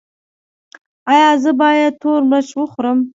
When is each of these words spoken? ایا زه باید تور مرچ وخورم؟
ایا 1.11 1.29
زه 1.43 1.51
باید 1.61 1.93
تور 2.01 2.21
مرچ 2.29 2.49
وخورم؟ 2.59 2.99